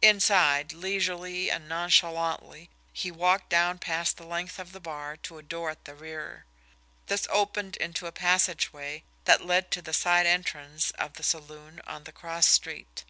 Inside 0.00 0.72
leisurely 0.72 1.50
and 1.50 1.68
nonchalantly, 1.68 2.70
he 2.92 3.10
walked 3.10 3.48
down 3.48 3.78
past 3.80 4.16
the 4.16 4.24
length 4.24 4.60
of 4.60 4.70
the 4.70 4.78
bar 4.78 5.16
to 5.16 5.38
a 5.38 5.42
door 5.42 5.70
at 5.70 5.86
the 5.86 5.94
rear. 5.96 6.44
This 7.08 7.26
opened 7.28 7.76
into 7.78 8.06
a 8.06 8.12
passageway 8.12 9.02
that 9.24 9.44
led 9.44 9.72
to 9.72 9.82
the 9.82 9.92
side 9.92 10.24
entrance 10.26 10.92
of 10.92 11.14
the 11.14 11.24
saloon 11.24 11.80
on 11.84 12.04
the 12.04 12.12
cross 12.12 12.46
street. 12.46 13.02